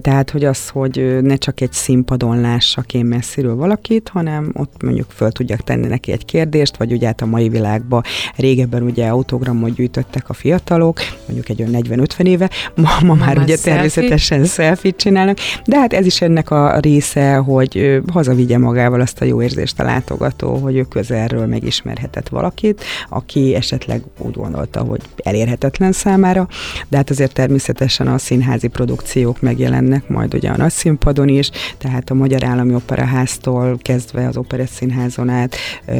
[0.00, 5.10] tehát hogy az, hogy ne csak egy színpadon lássak én messziről valakit, hanem ott mondjuk
[5.10, 8.02] föl tudjak tenni neki egy kérdést, vagy ugye hát a mai világban
[8.36, 13.56] régebben ugye autogramot gyűjtöttek a fiatalok, mondjuk egy olyan 40-50 éve, ma, ma már ugye
[13.56, 13.72] selfie.
[13.72, 19.24] természetesen selfie csinálnak, de hát ez is ennek a része, hogy hazavigye magával azt a
[19.24, 25.92] jó érzést a látogató, hogy ő közelről megismerhetett valakit, aki esetleg úgy gondolta, hogy elérhetetlen
[25.92, 26.48] számára,
[26.88, 32.10] de hát azért természetesen a színházi produkciók megjelennek majd ugye a nagy színpadon is, tehát
[32.10, 35.56] a Magyar Állami Operaháztól kezdve az Operett Színházon át,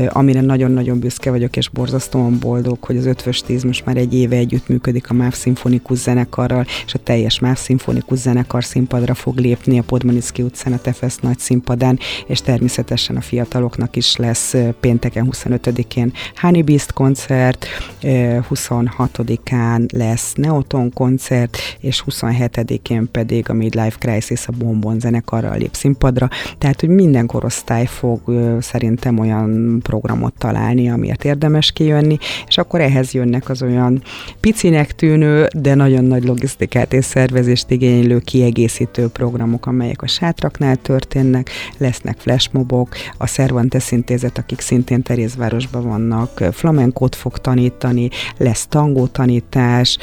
[0.08, 4.36] amire nagyon-nagyon büszke vagyok, és borzasztóan boldog, hogy az Ötvös Tíz most már egy éve
[4.36, 9.82] együttműködik a MÁV Szimfonikus zenekarral, és a teljes MÁV Szimfonikus zenekar színpadra fog lépni a
[9.82, 16.62] Podmaniszki utcán, a Tefesz nagy színpadán, és természetesen a fiataloknak is lesz pénteken 25-én Honey
[16.62, 17.66] Beast koncert,
[18.02, 26.28] 26-án lesz Neoton koncert, és 27-én pedig a Midlife Crisis a Bombon zenekarral lép színpadra,
[26.58, 28.20] tehát hogy minden korosztály fog
[28.60, 34.02] szerintem olyan programot találni, amiért érdemes kijönni, és akkor ehhez jönnek az olyan
[34.40, 41.50] picinek tűnő, de nagyon nagy logisztikát és szervezést igénylő kiegészítő programok, amelyek a sátraknál történnek,
[41.78, 49.98] lesznek flashmobok, a Cervantes intézet, akik szintén Terézvárosban vannak, flamenkót fog tanítani, lesz tangó tanítás,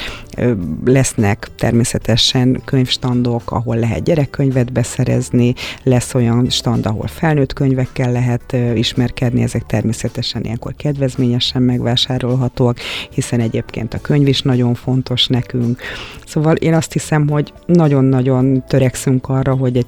[0.84, 8.56] lesznek természetesen természetesen könyvstandok, ahol lehet gyerekkönyvet beszerezni, lesz olyan stand, ahol felnőtt könyvekkel lehet
[8.74, 12.78] ismerkedni, ezek természetesen ilyenkor kedvezményesen megvásárolhatóak,
[13.10, 15.80] hiszen egyébként a könyv is nagyon fontos nekünk.
[16.26, 19.86] Szóval én azt hiszem, hogy nagyon-nagyon törekszünk arra, hogy egy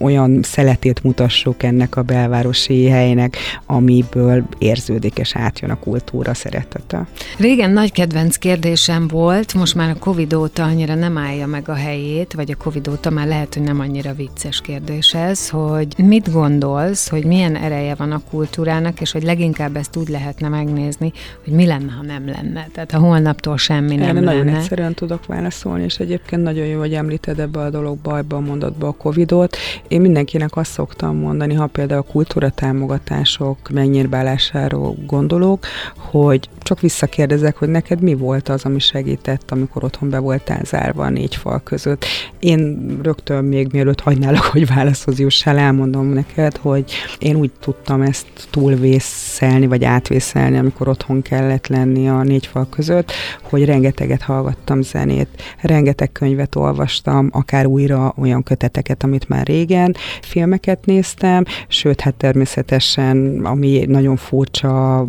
[0.00, 7.06] olyan szeletét mutassuk ennek a belvárosi helynek, amiből érződik és átjön a kultúra szeretete.
[7.38, 11.74] Régen nagy kedvenc kérdésem volt, most már a Covid óta annyira nem állja meg a
[11.74, 16.32] helyét, vagy a Covid óta már lehet, hogy nem annyira vicces kérdés ez, hogy mit
[16.32, 21.12] gondolsz, hogy milyen ereje van a kultúrának, és hogy leginkább ezt úgy lehetne megnézni,
[21.44, 22.68] hogy mi lenne, ha nem lenne.
[22.72, 24.32] Tehát ha holnaptól semmi nem Erre lenne.
[24.32, 28.40] nagyon egyszerűen tudok válaszolni, és egyébként nagyon jó, hogy említed ebbe a dologba, ebbe a
[28.40, 29.56] mondatba a Covidot.
[29.88, 37.56] Én mindenkinek azt szoktam mondani, ha például a kultúra támogatások megnyírbálásáról gondolok, hogy csak visszakérdezek,
[37.56, 41.60] hogy neked mi volt az, ami segített, amikor otthon be voltál zárva a négy fal
[41.64, 42.04] között.
[42.38, 48.26] Én rögtön még mielőtt hagynálok, hogy válaszhoz jussál, elmondom neked, hogy én úgy tudtam ezt
[48.50, 55.28] túlvészelni, vagy átvészelni, amikor otthon kellett lenni a négy fal között, hogy rengeteget hallgattam zenét,
[55.60, 63.40] rengeteg könyvet olvastam, akár újra olyan köteteket, amit már régen, filmeket néztem, sőt, hát természetesen,
[63.44, 65.06] ami nagyon furcsa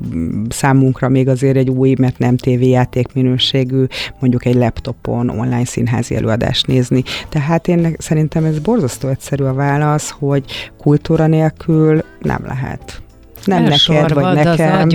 [0.49, 3.85] számunkra még azért egy új, mert nem tévéjáték minőségű,
[4.19, 7.03] mondjuk egy laptopon online színházi előadást nézni.
[7.29, 10.43] Tehát én szerintem ez borzasztó egyszerű a válasz, hogy
[10.77, 13.01] kultúra nélkül nem lehet
[13.45, 14.89] nem neked, vagy nekem,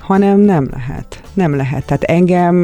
[0.00, 1.20] hanem nem lehet.
[1.34, 1.84] Nem lehet.
[1.84, 2.56] Tehát engem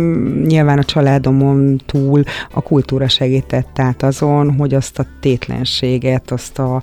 [0.47, 6.83] nyilván a családomon túl a kultúra segített át azon, hogy azt a tétlenséget, azt a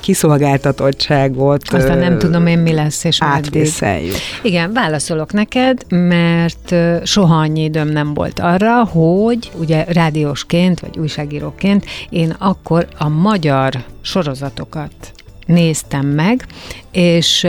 [0.00, 4.14] kiszolgáltatottságot Aztán nem tudom én, mi lesz, és átvészeljük.
[4.42, 11.84] Igen, válaszolok neked, mert soha annyi időm nem volt arra, hogy ugye rádiósként, vagy újságíróként
[12.10, 14.92] én akkor a magyar sorozatokat
[15.46, 16.46] néztem meg,
[16.90, 17.46] és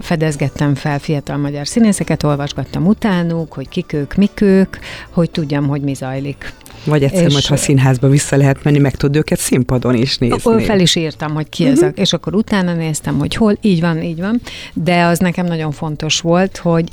[0.00, 4.76] fedezgettem fel fiatal magyar színészeket, olvasgattam utánuk, hogy kik ők, mik ők,
[5.10, 6.52] hogy tudjam, hogy mi zajlik.
[6.84, 10.64] Vagy egyszer és majd, ha színházba vissza lehet menni, meg tud őket színpadon is nézni.
[10.64, 12.00] Fel is írtam, hogy ki ezek, uh-huh.
[12.00, 14.40] és akkor utána néztem, hogy hol, így van, így van,
[14.72, 16.88] de az nekem nagyon fontos volt, hogy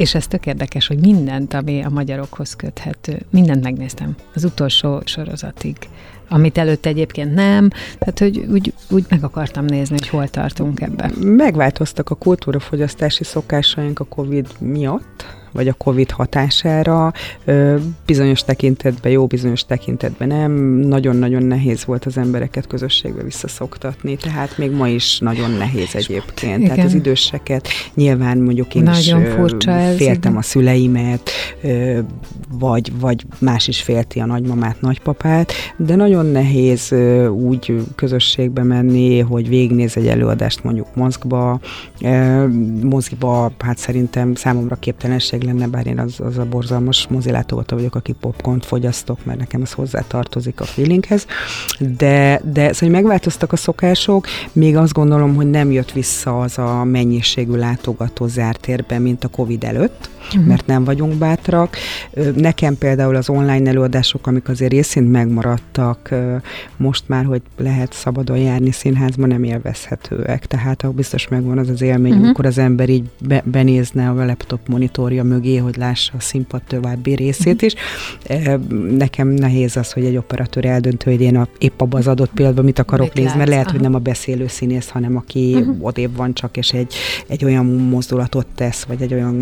[0.00, 5.76] és ez tök érdekes, hogy mindent, ami a magyarokhoz köthető, mindent megnéztem, az utolsó sorozatig
[6.32, 11.10] amit előtte egyébként nem, tehát hogy úgy, úgy meg akartam nézni, hogy hol tartunk ebben.
[11.20, 17.12] Megváltoztak a kultúrafogyasztási szokásaink a Covid miatt, vagy a COVID hatására.
[18.06, 20.52] Bizonyos tekintetben jó, bizonyos tekintetben nem.
[20.76, 26.58] Nagyon-nagyon nehéz volt az embereket közösségbe visszaszoktatni, tehát még ma is nagyon nehéz egyébként.
[26.58, 26.68] Igen.
[26.68, 30.36] Tehát az időseket nyilván mondjuk én nagyon is furcsa ez, féltem igen.
[30.36, 31.30] a szüleimet,
[32.58, 36.92] vagy, vagy más is félti a nagymamát, nagypapát, de nagyon nehéz
[37.30, 41.60] úgy közösségbe menni, hogy végignéz egy előadást mondjuk mozgba,
[42.82, 47.94] moziba, hát szerintem számomra képtelenség rengeteg lenne, bár én az, az a borzalmas mozilátogató vagyok,
[47.94, 51.26] aki popcornt fogyasztok, mert nekem ez hozzá tartozik a feelinghez.
[51.78, 56.84] De, de szóval megváltoztak a szokások, még azt gondolom, hogy nem jött vissza az a
[56.84, 60.44] mennyiségű látogató zártérbe, mint a Covid előtt, uh-huh.
[60.44, 61.76] mert nem vagyunk bátrak.
[62.34, 66.14] Nekem például az online előadások, amik azért részint megmaradtak,
[66.76, 70.46] most már, hogy lehet szabadon járni színházba, nem élvezhetőek.
[70.46, 72.24] Tehát biztos megvan az az élmény, uh-huh.
[72.24, 77.14] amikor az ember így be, benézne a laptop monitorja mögé, hogy lássa a színpad további
[77.14, 77.74] részét is.
[78.96, 82.64] Nekem nehéz az, hogy egy operatőr eldöntő, hogy én a, épp abban az adott pillanatban
[82.64, 83.72] mit akarok nézni, mert lehet, Aha.
[83.72, 85.76] hogy nem a beszélő színész, hanem aki uh-huh.
[85.80, 86.94] odébb van csak, és egy,
[87.26, 89.34] egy olyan mozdulatot tesz, vagy egy olyan,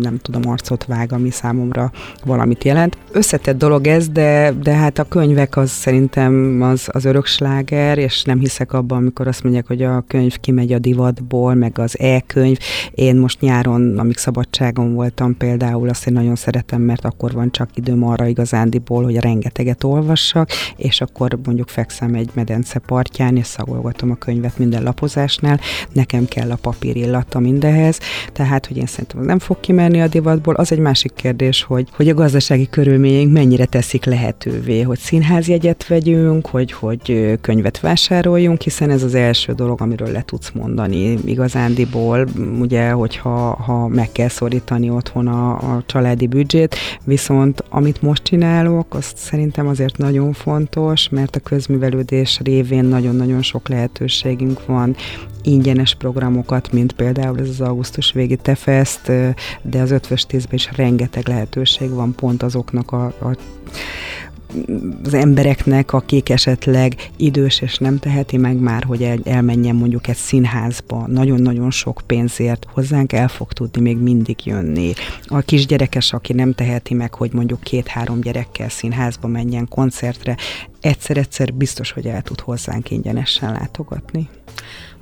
[0.00, 1.92] nem tudom, arcot vág, ami számomra
[2.24, 2.96] valamit jelent.
[3.12, 8.38] Összetett dolog ez, de, de hát a könyvek az szerintem az, az öröksláger, és nem
[8.38, 12.58] hiszek abban, amikor azt mondják, hogy a könyv kimegy a divatból, meg az e-könyv.
[12.94, 17.50] Én most nyáron, amíg szabadságon voltam, olvastam például, azt én nagyon szeretem, mert akkor van
[17.50, 23.46] csak időm arra igazándiból, hogy rengeteget olvassak, és akkor mondjuk fekszem egy medence partján, és
[23.46, 25.60] szagolgatom a könyvet minden lapozásnál.
[25.92, 27.98] Nekem kell a papír illata mindehez,
[28.32, 30.54] tehát, hogy én szerintem nem fog kimenni a divatból.
[30.54, 36.46] Az egy másik kérdés, hogy, hogy a gazdasági körülményeink mennyire teszik lehetővé, hogy színházjegyet vegyünk,
[36.46, 42.26] hogy, hogy könyvet vásároljunk, hiszen ez az első dolog, amiről le tudsz mondani igazándiból,
[42.60, 48.22] ugye, hogyha ha meg kell szorítani otthon otthon a, a családi büdzsét, viszont amit most
[48.22, 54.96] csinálok, azt szerintem azért nagyon fontos, mert a közművelődés révén nagyon-nagyon sok lehetőségünk van,
[55.42, 59.12] ingyenes programokat, mint például ez az augusztus végi Tefest,
[59.62, 63.36] de az ötvös tízben is rengeteg lehetőség van pont azoknak a, a
[65.04, 71.06] az embereknek, akik esetleg idős és nem teheti meg már, hogy elmenjen mondjuk egy színházba,
[71.06, 74.92] nagyon-nagyon sok pénzért hozzánk el fog tudni még mindig jönni.
[75.26, 80.36] A kisgyerekes, aki nem teheti meg, hogy mondjuk két-három gyerekkel színházba menjen koncertre,
[80.80, 84.28] egyszer-egyszer biztos, hogy el tud hozzánk ingyenesen látogatni.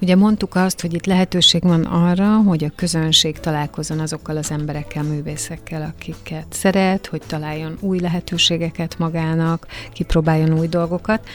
[0.01, 5.03] Ugye mondtuk azt, hogy itt lehetőség van arra, hogy a közönség találkozon azokkal az emberekkel,
[5.03, 11.29] művészekkel, akiket szeret, hogy találjon új lehetőségeket magának, kipróbáljon új dolgokat.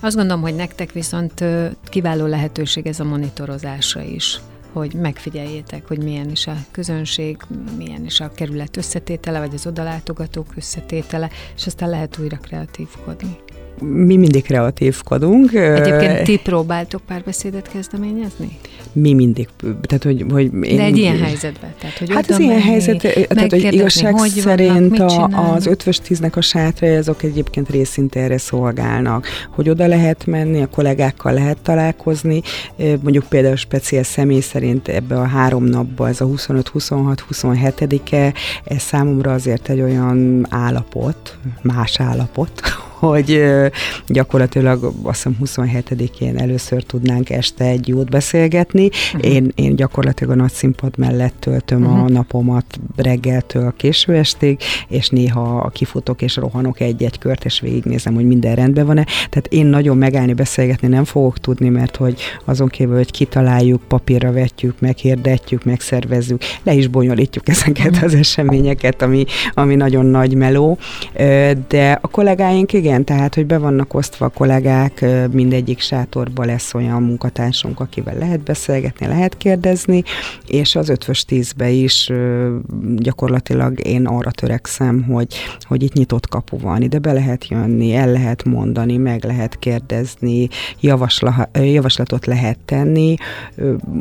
[0.00, 1.44] Azt gondolom, hogy nektek viszont
[1.88, 4.40] kiváló lehetőség ez a monitorozása is
[4.72, 7.36] hogy megfigyeljétek, hogy milyen is a közönség,
[7.76, 13.38] milyen is a kerület összetétele, vagy az odalátogatók összetétele, és aztán lehet újra kreatívkodni
[13.80, 15.52] mi mindig kreatívkodunk.
[15.52, 18.58] Egyébként ti próbáltok párbeszédet kezdeményezni?
[18.92, 19.48] Mi mindig.
[19.82, 21.74] Tehát, hogy, hogy én, De egy ilyen helyzetben?
[21.80, 25.98] Tehát, hogy hát az ilyen helyzet, tehát, hogy igazság hogy szerint vannak, a, az ötvös
[25.98, 31.58] tíznek a sátra, azok egyébként részint erre szolgálnak, hogy oda lehet menni, a kollégákkal lehet
[31.62, 32.42] találkozni,
[32.76, 38.32] mondjuk például speciál személy szerint ebbe a három napban, ez a 25, 26, 27-e,
[38.64, 42.60] ez számomra azért egy olyan állapot, más állapot,
[43.08, 43.42] hogy
[44.06, 48.86] gyakorlatilag azt hiszem 27-én először tudnánk este egy jót beszélgetni.
[48.86, 49.32] Uh-huh.
[49.32, 51.98] Én, én gyakorlatilag a nagy színpad mellett töltöm uh-huh.
[51.98, 52.12] a mhm.
[52.12, 52.64] napomat
[52.96, 58.86] reggeltől késő estig, és néha kifutok és rohanok egy-egy kört, és végignézem, hogy minden rendben
[58.86, 59.04] van-e.
[59.04, 64.32] Tehát én nagyon megállni, beszélgetni nem fogok tudni, mert hogy azon kívül, hogy kitaláljuk, papírra
[64.32, 68.04] vetjük, meghirdetjük, megszervezzük, le is bonyolítjuk ezeket uh-huh.
[68.04, 70.78] az eseményeket, ami, ami nagyon nagy meló.
[71.68, 76.74] De a kollégáink igen, igen, tehát, hogy be vannak osztva a kollégák, mindegyik sátorban lesz
[76.74, 80.02] olyan munkatársunk, akivel lehet beszélgetni, lehet kérdezni,
[80.46, 82.12] és az ötvös tízbe is
[82.96, 88.10] gyakorlatilag én arra törekszem, hogy, hogy itt nyitott kapu van, ide be lehet jönni, el
[88.12, 90.48] lehet mondani, meg lehet kérdezni,
[90.80, 93.14] javasla, javaslatot lehet tenni,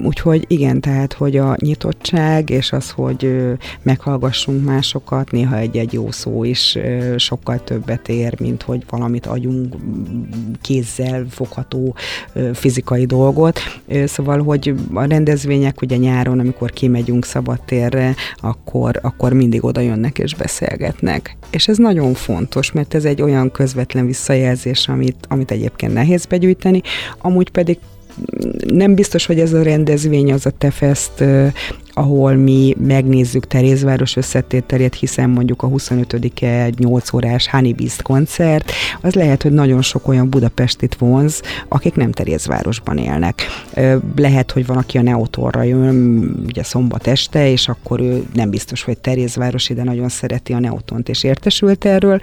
[0.03, 6.43] úgyhogy igen, tehát, hogy a nyitottság és az, hogy meghallgassunk másokat, néha egy-egy jó szó
[6.43, 6.77] is
[7.17, 9.75] sokkal többet ér, mint hogy valamit agyunk
[10.61, 11.95] kézzel fogható
[12.53, 13.59] fizikai dolgot.
[14.05, 20.35] Szóval, hogy a rendezvények ugye nyáron, amikor kimegyünk szabadtérre, akkor, akkor mindig oda jönnek és
[20.35, 21.37] beszélgetnek.
[21.49, 26.81] És ez nagyon fontos, mert ez egy olyan közvetlen visszajelzés, amit, amit egyébként nehéz begyűjteni,
[27.17, 27.77] amúgy pedig
[28.67, 31.11] nem biztos, hogy ez a rendezvény az a Tefest,
[31.93, 39.41] ahol mi megnézzük Terézváros összetételét, hiszen mondjuk a 25-e 8 órás Honeybeast koncert, az lehet,
[39.41, 43.41] hogy nagyon sok olyan Budapestit vonz, akik nem Terézvárosban élnek.
[44.15, 48.83] Lehet, hogy van, aki a Neotorra jön, ugye szombat este, és akkor ő nem biztos,
[48.83, 52.19] hogy Terézvárosi, de nagyon szereti a Neotont, és értesült erről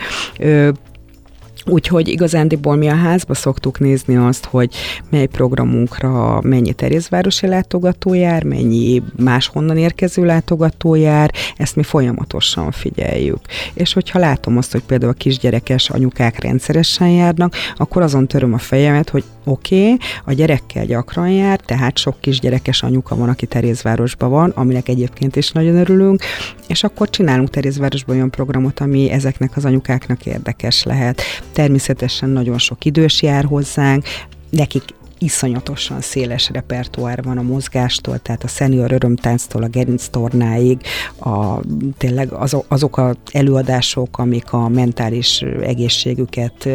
[1.66, 4.74] Úgyhogy igazándiból mi a házba szoktuk nézni azt, hogy
[5.11, 13.40] mely programunkra mennyi terézvárosi látogató jár, mennyi máshonnan érkező látogató jár, ezt mi folyamatosan figyeljük.
[13.74, 18.58] És hogyha látom azt, hogy például a kisgyerekes anyukák rendszeresen járnak, akkor azon töröm a
[18.58, 24.30] fejemet, hogy oké, okay, a gyerekkel gyakran jár, tehát sok kisgyerekes anyuka van, aki Terézvárosban
[24.30, 26.22] van, aminek egyébként is nagyon örülünk,
[26.66, 31.22] és akkor csinálunk Terézvárosban olyan programot, ami ezeknek az anyukáknak érdekes lehet.
[31.53, 34.05] Természetesen nagyon sok idős jár hozzánk,
[34.51, 34.82] nekik
[35.22, 40.80] iszonyatosan széles repertoár van a mozgástól, tehát a senior örömtánctól a gerinc tornáig,
[41.18, 41.60] a,
[41.98, 46.68] tényleg azok, azok az előadások, amik a mentális egészségüket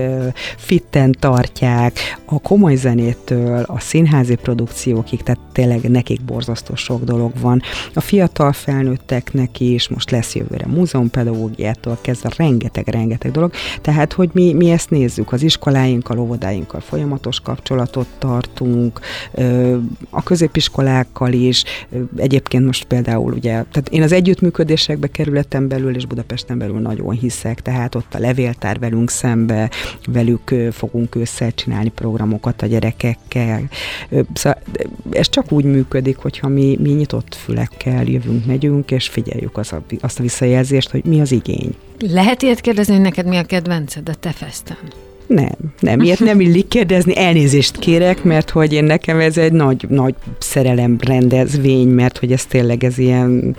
[0.58, 7.62] fitten tartják, a komoly zenétől, a színházi produkciókig, tehát tényleg nekik borzasztó sok dolog van.
[7.94, 14.70] A fiatal felnőtteknek is, most lesz jövőre múzeumpedagógiától kezdve rengeteg-rengeteg dolog, tehát hogy mi, mi
[14.70, 19.00] ezt nézzük, az iskoláinkkal, óvodáinkkal folyamatos kapcsolatot tartunk,
[20.10, 21.64] a középiskolákkal is,
[22.18, 27.62] egyébként most például ugye, tehát én az együttműködésekbe kerületem belül és Budapesten belül nagyon hiszek,
[27.62, 29.70] tehát ott a levéltár velünk szembe,
[30.08, 33.62] velük fogunk össze csinálni programokat a gyerekekkel.
[34.34, 34.62] Szóval
[35.12, 39.82] ez csak úgy működik, hogyha mi, mi nyitott fülekkel jövünk, megyünk, és figyeljük az a,
[40.00, 41.76] azt a visszajelzést, hogy mi az igény.
[42.00, 44.78] Lehet ilyet kérdezni, hogy neked mi a kedvenced a te festen?
[45.28, 49.86] Nem, nem, ilyet nem illik kérdezni, elnézést kérek, mert hogy én nekem ez egy nagy,
[49.90, 53.56] nagy szerelem rendezvény, mert hogy ez tényleg ez ilyen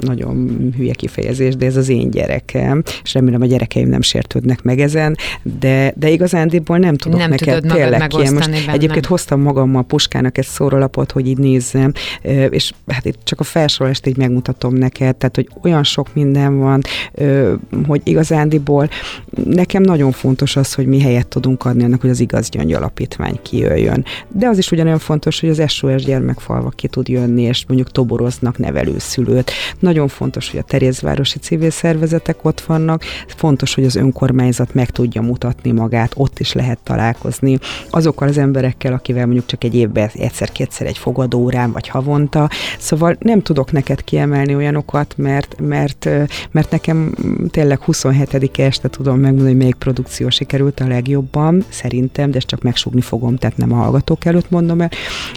[0.00, 4.80] nagyon hülye kifejezés, de ez az én gyerekem, és remélem a gyerekeim nem sértődnek meg
[4.80, 5.16] ezen,
[5.58, 8.16] de, de igazándiból nem tudok nem neked tényleg ki.
[8.16, 8.72] Most benne.
[8.72, 11.92] egyébként hoztam magammal puskának egy szórólapot, hogy így nézzem,
[12.50, 16.80] és hát itt csak a felsorolást így megmutatom neked, tehát hogy olyan sok minden van,
[17.86, 18.88] hogy igazándiból
[19.44, 22.72] nekem nagyon fontos az, hogy mi mi helyet tudunk adni annak, hogy az igaz gyöngy
[22.72, 24.04] alapítvány kijöjjön.
[24.28, 28.58] De az is ugyanolyan fontos, hogy az SOS gyermekfalva ki tud jönni, és mondjuk toboroznak
[28.58, 29.50] nevelőszülőt.
[29.78, 35.22] Nagyon fontos, hogy a Terézvárosi civil szervezetek ott vannak, fontos, hogy az önkormányzat meg tudja
[35.22, 37.58] mutatni magát, ott is lehet találkozni
[37.90, 42.50] azokkal az emberekkel, akivel mondjuk csak egy évben egyszer-kétszer egy fogadórán, vagy havonta.
[42.78, 46.08] Szóval nem tudok neked kiemelni olyanokat, mert, mert,
[46.50, 47.14] mert nekem
[47.50, 52.62] tényleg 27 este tudom megmondani, hogy melyik produkció sikerült a legjobban, szerintem, de ezt csak
[52.62, 54.90] megsugni fogom, tehát nem a hallgatók előtt mondom el,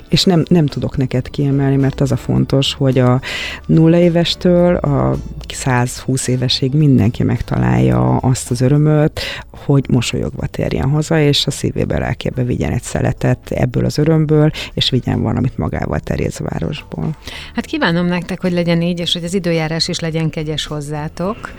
[0.09, 3.21] és nem, nem tudok neked kiemelni, mert az a fontos, hogy a
[3.65, 5.15] nulla évestől a
[5.47, 9.21] 120 évesig mindenki megtalálja azt az örömöt,
[9.65, 14.89] hogy mosolyogva térjen haza, és a szívébe, lelkébe vigyen egy szeletet ebből az örömből, és
[14.89, 17.09] vigyen valamit magával Terézvárosból.
[17.55, 21.51] Hát kívánom nektek, hogy legyen így, és hogy az időjárás is legyen kegyes hozzátok.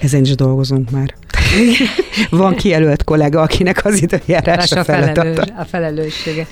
[0.00, 1.14] Ezen is dolgozunk már.
[2.30, 6.46] Van kijelölt kollega, akinek az időjárás a, felelős, a felelőssége.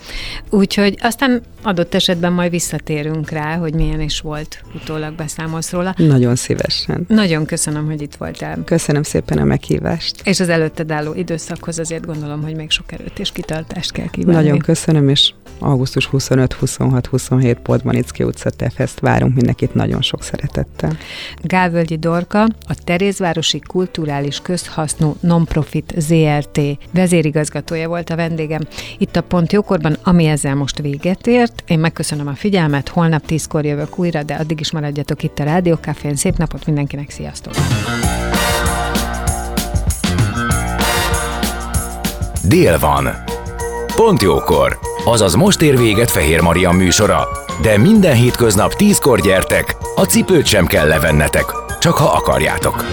[0.50, 5.94] Úgyhogy aztán adott esetben majd visszatérünk rá, hogy milyen is volt, utólag beszámolsz róla.
[5.96, 7.04] Nagyon szívesen.
[7.08, 8.58] Nagyon köszönöm, hogy itt voltál.
[8.64, 10.20] Köszönöm szépen a meghívást.
[10.24, 14.42] És az előtted álló időszakhoz azért gondolom, hogy még sok erőt és kitartást kell kívánni.
[14.42, 20.96] Nagyon köszönöm, és augusztus 25, 26, 27 Podmanicki utca Tefest várunk mindenkit nagyon sok szeretettel.
[21.42, 24.40] Gálvölgyi Dorka, a Terézvárosi Kulturális
[24.78, 26.60] Közhasznú Nonprofit ZRT
[26.92, 28.60] vezérigazgatója volt a vendégem.
[28.98, 31.62] Itt a Pont Jókorban, ami ezzel most véget ért.
[31.66, 36.16] Én megköszönöm a figyelmet, holnap tízkor jövök újra, de addig is maradjatok itt a Rádiókafén.
[36.16, 37.54] Szép napot mindenkinek, sziasztok!
[42.42, 43.08] dél van.
[43.96, 47.28] Pont jókor, azaz most ér véget Fehér Maria műsora,
[47.62, 51.44] de minden hétköznap tízkor gyertek, a cipőt sem kell levennetek,
[51.80, 52.84] csak ha akarjátok.